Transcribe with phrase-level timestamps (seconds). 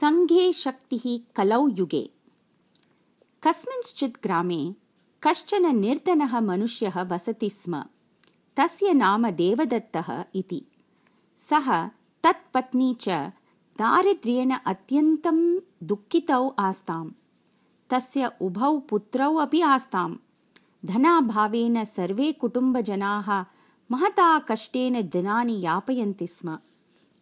[0.00, 2.10] सङ्घे शक्तिः कलौ युगे।
[3.42, 4.74] कस्मिंश्चित् ग्रामे
[5.22, 7.84] कश्चन निर्धनः मनुष्यः वसति स्म।
[8.56, 10.64] तस्य नाम देवदत्तः इति।
[11.36, 11.88] सः
[12.22, 13.08] तत्पत्नी च
[13.78, 17.10] दारिद्र्येण अत्यन्तं दुःखितौ आस्ताम्।
[17.90, 20.16] तस्य उभौ पुत्रौ अपि आस्ताम्।
[20.84, 23.44] धनाभावेन सर्वे कुटुम्बजनाः
[23.90, 26.58] महता कष्टेन दिनानि यापयन्ति स्म।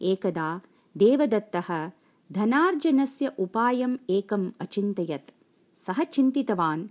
[0.03, 0.61] एकदा
[0.97, 1.91] देवदत्तः
[2.33, 5.31] धनार्जनस्य उपायम् एकम् अचिन्तयत्।
[5.77, 6.89] सः चिन्तितवान्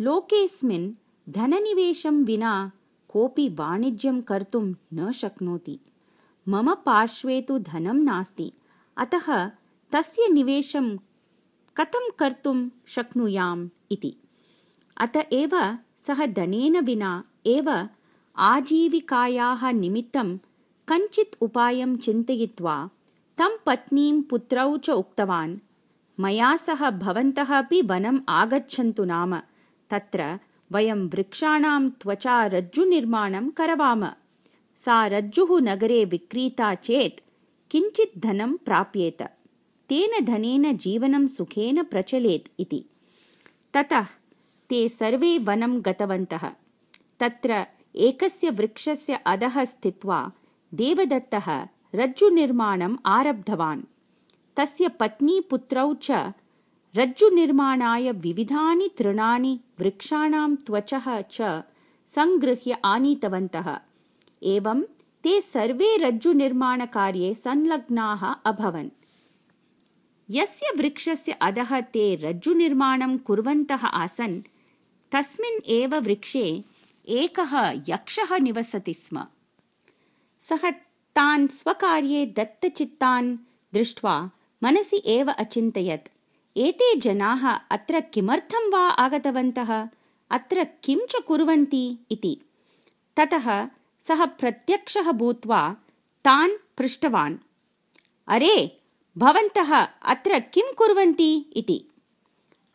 [0.00, 0.92] लोकेऽस्मिन्
[1.28, 2.72] धननिवेशं विना
[3.08, 5.78] कोऽपि वाणिज्यं कर्तुं न शक्नोति।
[6.48, 8.52] मम पार्श्वे तु धनं नास्ति
[8.96, 9.46] अतः
[9.92, 10.96] तस्य निवेशं
[11.76, 14.16] कथं कर्तुं शक्नुयाम् इति।
[14.96, 17.88] अत एव सः धनेन विना एव
[18.36, 20.36] आजीविकायाः निमित्तं
[20.88, 22.90] कञ्चित् उपायं चिन्तयित्वा
[23.38, 25.58] तं पत्नीं पुत्रौ च उक्तवान्।
[26.20, 29.36] मया सह भवन्तः अपि वनम् आगच्छन्तु नाम।
[29.90, 30.38] तत्र
[30.72, 34.06] वयं वृक्षाणां त्वचा रज्जुनिर्माणं करवाम।
[34.76, 37.20] सा रज्जुः नगरे विक्रीता चेत्
[37.70, 39.22] किञ्चित् धनं प्राप्येत।
[39.88, 42.84] तेन धनेन जीवनं सुखेन प्रचलेत् इति।
[43.74, 44.06] ततः
[44.68, 46.50] ते सर्वे वनं गतवन्तः।
[47.20, 50.32] तत्र एकस्य वृक्षस्य अधः स्थित्वा
[50.74, 53.82] देवदत्तः रज्जुनिर्माणम् आरब्धवान्।
[54.56, 56.10] तस्य पत्नीपुत्रौ च
[56.96, 61.62] रज्जुनिर्माणाय विविधानि तृणानि वृक्षाणां त्वचः च
[62.06, 63.78] सङ्गृह्य आनीतवन्तः।
[64.42, 64.82] एवं
[65.24, 68.88] ते सर्वे रज्जुनिर्माणकार्ये संलग्नाः अभवन्।
[70.30, 74.42] यस्य वृक्षस्य अधः ते रज्जुनिर्माणं कुर्वन्तः आसन्
[75.12, 76.64] तस्मिन् एव वृक्षे
[77.08, 79.26] एकः यक्षः निवसति स्म।
[80.40, 80.70] सः
[81.18, 83.36] तान् स्वकार्ये दत्तचित्तान्
[83.74, 84.30] दृष्ट्वा
[84.62, 86.08] मनसि एव अचिन्तयत्।
[86.56, 89.88] एते जनाः अत्र किमर्थं वा आगतवन्तः?
[90.30, 92.40] अत्र किं च कुर्वन्ति इति।
[93.16, 93.68] ततः
[94.00, 95.76] सः प्रत्यक्षः भूत्वा
[96.24, 97.36] तान् पृष्टवान्।
[98.28, 98.80] अरे
[99.18, 101.84] भवन्तः अत्र किं कुर्वन्ति इति।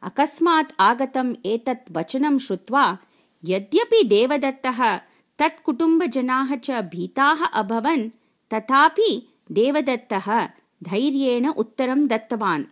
[0.02, 2.98] अकस्मात् आगतम् एतत् वचनं श्रुत्वा
[3.46, 4.98] यद्यपि देवदत्तः
[5.40, 8.10] तत्कुटुम्बजनाः च भीताः अभवन्
[8.54, 10.46] तथापि देवदत्तः
[10.84, 12.64] धैर्येण उत्तरं दत्तवान्।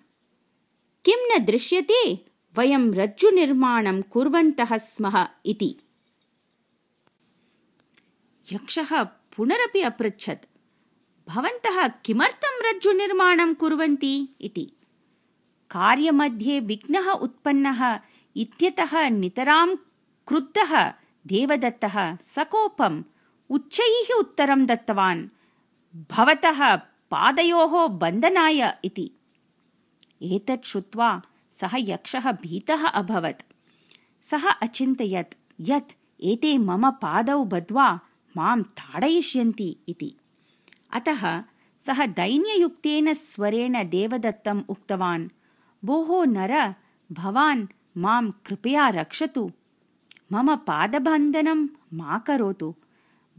[1.05, 2.25] किं न दृश्यते?
[2.57, 5.75] वयं रज्जुनिर्माणं कुर्वन्तः स्मः इति।
[8.51, 10.45] यक्षः पुनरपि अपृच्छत्।
[11.29, 14.73] भवन्तः किमर्थं रज्जुनिर्माणं कुर्वन्ति इति।
[15.69, 17.99] कार्यमध्ये विघ्नः उत्पन्नः
[18.35, 19.75] इत्यतः नितरां
[20.27, 20.93] क्रुद्धः
[21.27, 23.03] देवदत्तः सकोपम्
[23.49, 25.27] उच्चैः उत्तरं दत्तवान्
[25.95, 26.75] भवतः
[27.11, 29.11] पादयोः बन्धनाय इति।
[30.21, 31.21] एतत् श्रुत्वा
[31.51, 33.41] सः यक्षः भीतः अभवत्।
[34.21, 35.91] सः अचिन्तयत् यत्
[36.23, 37.99] एते मम पादौ बद्ध्वा
[38.37, 40.15] मां ताडयिष्यन्ति इति।
[40.91, 41.41] अतः
[41.85, 45.29] सः दैन्ययुक्तेन स्वरेण देवदत्तम् उक्तवान्
[45.85, 46.75] भोः नर
[47.11, 49.51] भवान् मां कृपया रक्षतु।
[50.31, 52.75] मम पादबन्धनं मा करोतु।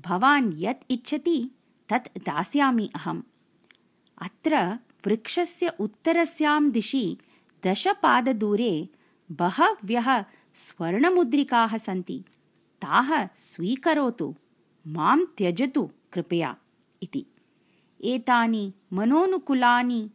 [0.06, 1.50] भवान् यत् इच्छति
[1.92, 3.22] तत् दास्यामि अहम्।
[4.22, 7.16] अत्र वृक्षस्य उत्तरस्यां दिशि
[7.66, 8.88] दशपाददूरे
[9.32, 12.24] बहव्यः स्वर्णमुद्रिकाः सन्ति।
[12.82, 14.34] ताः स्वीकरोतु।
[14.86, 16.56] मां त्यजतु कृपया।
[17.02, 17.26] इति।
[18.04, 20.10] एतानि मनोनुकुलानि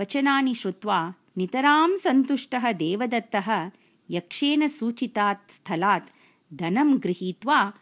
[0.00, 3.70] वचनानि श्रुत्वा नितरां सन्तुष्टः देवदत्तः
[4.10, 6.08] यक्षेन सूचितात् स्थलात्
[6.54, 7.72] धनं गृहीत्वा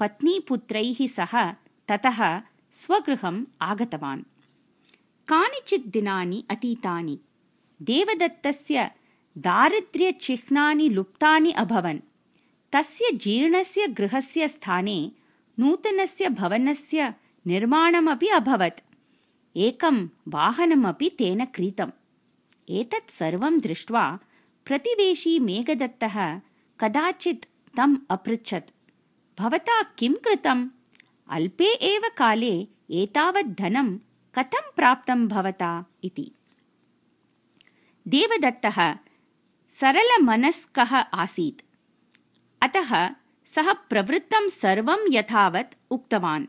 [0.00, 1.52] पत्नीपुत्रैः सह
[1.88, 2.42] ततः
[2.78, 4.22] स्वगृहम् आगतवान्।
[5.28, 7.18] कानिचित् दिनानि अतीतानि
[7.82, 8.90] देवदत्तस्य
[9.38, 11.98] दारिद्र्यचिह्नानि लुप्तानि अभवन्।
[12.72, 15.12] तस्य जीर्णस्य गृहस्य स्थाने
[15.58, 17.14] नूतनस्य भवनस्य
[17.46, 18.80] निर्माणमपि अभवत्।
[19.56, 21.90] एकं वाहनमपि तेन क्रीतम्।
[22.68, 24.18] एतत् सर्वं दृष्ट्वा
[24.66, 26.40] प्रतिवेशी मेघदत्तः
[26.80, 28.70] कदाचित् तम् अपृच्छत्।
[29.38, 30.68] भवता किं कृतम्?
[31.30, 33.96] अल्पे एव काले एतावत् धनं
[34.34, 36.32] कथं प्राप्तं भवता इति।
[38.08, 38.96] देवदत्तः
[39.70, 41.62] सरलमनस्कः आसीत्।
[42.62, 43.10] अतः
[43.46, 46.46] सः प्रवृत्तं सर्वं यथावत् उक्तवान्।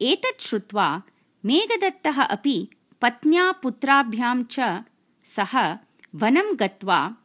[0.00, 1.02] एतत् श्रुत्वा
[1.44, 2.68] मेघदत्तः अपि
[3.02, 4.84] पत्न्या पुत्राभ्यां च
[5.24, 5.78] सह
[6.14, 7.16] वनं गत्वा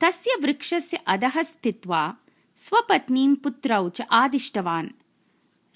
[0.00, 2.16] तस्य वृक्षस्य अधः स्थित्वा
[2.56, 4.88] स्वपत्नीं पुत्रौ च आदिष्टवान्।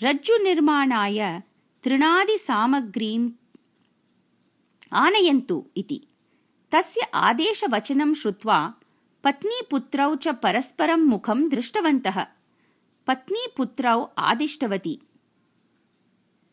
[0.02, 1.42] रज्जुनिर्माणाय
[1.86, 3.26] तृणादिसामग्रीम्
[5.02, 5.98] आनयन्तु इति
[6.72, 8.56] तस्य आदेशवचनं श्रुत्वा
[9.24, 12.18] पत्नीपुत्रौ च परस्परं मुखं दृष्टवन्तः
[13.08, 13.98] पत्नीपुत्रौ
[14.30, 14.94] आदिष्टवती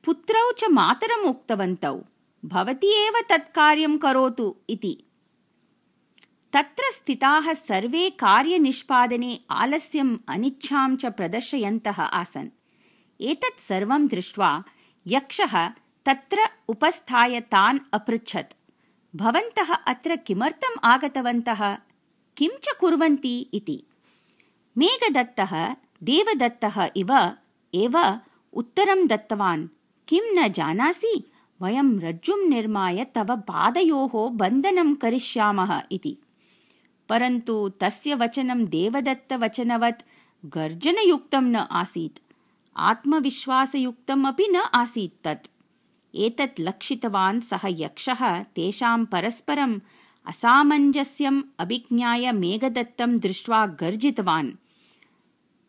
[0.08, 1.96] पुत्रौ च मातरम् उक्तवन्तौ
[2.44, 4.94] भवती एव तत् कार्यं करोतु इति
[6.54, 9.32] तत्र स्थिताः सर्वे कार्यनिष्पादने
[9.64, 12.50] आलस्यम् अनिच्छां च प्रदर्शयन्तः आसन्
[13.20, 14.52] एतत् सर्वं दृष्ट्वा
[15.08, 15.70] यक्षः
[16.06, 18.54] तत्र उपस्थाय तान् अपृच्छत्।
[19.16, 21.78] भवन्तः अत्र किमर्थम् आगतवन्तः?
[22.38, 23.84] किं च कुर्वन्ति इति।
[24.78, 27.32] मेघदत्तः देवदत्तः इव
[27.74, 28.20] एव
[28.54, 29.68] उत्तरं दत्तवान्।
[30.08, 31.32] किं न जानासि?
[31.62, 36.18] वयं रज्जुं निर्माय तव पादयोः बन्धनं करिष्यामः इति।
[37.10, 40.02] परन्तु तस्य वचनं देवदत्तवचनवत्
[40.46, 42.23] गर्जनयुक्तं न आसीत्
[42.78, 45.48] आत्मविश्वासयुक्तम् अपि न आसीत् तत्।
[46.16, 49.80] एतत् लक्षितवान् सः यक्षः तेषां परस्परम्
[50.28, 54.52] असामञ्जस्यम् अभिज्ञाय मेघदत्तं दृष्ट्वा गर्जितवान्।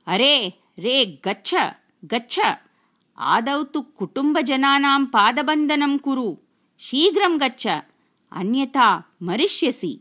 [0.06, 1.54] अरे रे गच्छ
[2.04, 2.40] गच्छ!
[3.18, 6.36] आदौ तु कुटुम्बजनानां पादबन्धनं कुरु।
[6.78, 7.68] शीघ्रं गच्छ
[8.32, 10.00] अन्यथा मरिष्यसि।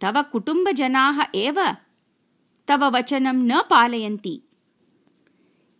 [0.00, 1.76] तव कुटुम्बजनाः एव
[2.68, 4.42] तव वचनं न पालयन्ति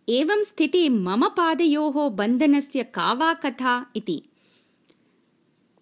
[0.09, 4.21] एवं स्थिति मम पादयोः बन्धनस्य का वा कथा इति।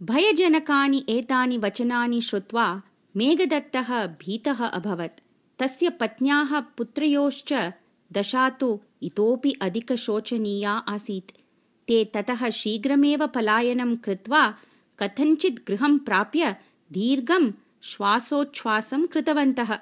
[0.04, 2.82] भयजनकानि एतानि वचनानि श्रुत्वा
[3.18, 5.20] मेघदत्तः भीतः अभवत्।
[5.60, 7.74] तस्य पत्न्याः पुत्रयोश्च
[8.14, 11.38] दशा तु इतोपि अधिकशोचनीया आसीत्।
[11.88, 14.54] ते ततः शीघ्रमेव पलायनं कृत्वा
[15.00, 16.56] कथञ्चित् गृहं प्राप्य
[16.92, 17.52] दीर्घं
[17.82, 19.80] श्वासोच्छ्वासं कृतवन्तः।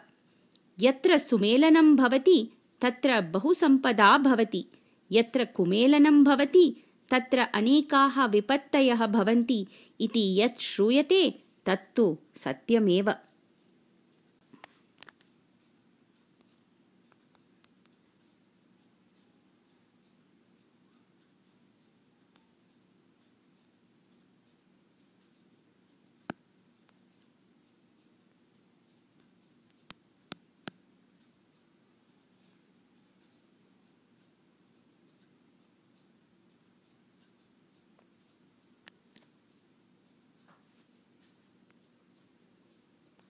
[0.79, 2.54] यत्र सुमेलनं भवति
[2.85, 4.65] तत्र बहुसम्पदा भवति।
[5.11, 6.65] यत्र कुमेलनं भवति
[7.11, 9.59] तत्र अनेकाः विपत्तयः भवन्ति
[10.01, 11.21] इति यत् श्रूयते
[11.65, 12.05] तत्तु
[12.37, 13.09] सत्यमेव